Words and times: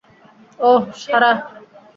ওহ, 0.59 0.83
সারা। 1.01 1.31